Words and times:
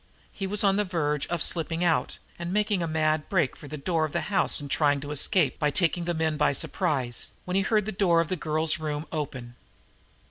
He 0.31 0.47
was 0.47 0.63
on 0.63 0.77
the 0.77 0.83
verge 0.83 1.27
of 1.27 1.43
slipping 1.43 1.83
out 1.83 2.17
and 2.39 2.51
making 2.51 2.81
a 2.81 2.87
mad 2.87 3.29
break 3.29 3.55
for 3.55 3.67
the 3.67 3.77
door 3.77 4.03
of 4.03 4.13
the 4.13 4.21
house 4.33 4.59
and 4.59 4.71
trying 4.71 4.99
to 5.01 5.11
escape 5.11 5.59
by 5.59 5.69
taking 5.69 6.05
the 6.05 6.15
men 6.15 6.37
by 6.37 6.53
surprise, 6.53 7.33
when 7.45 7.53
he 7.53 7.61
heard 7.61 7.85
the 7.85 7.91
door 7.91 8.19
of 8.19 8.27
the 8.27 8.35
girl's 8.35 8.79
room 8.79 9.05
open. 9.11 9.53